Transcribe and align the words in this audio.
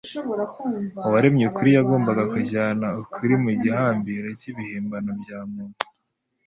Uwaremye 1.07 1.43
ukuri, 1.49 1.69
yagombaga 1.77 2.23
kujyana 2.33 2.87
ukuri 3.01 3.33
mu 3.43 3.51
gihambiro 3.61 4.27
cy'ibihimbano 4.39 5.11
bya 5.21 5.39
muntu, 5.51 5.81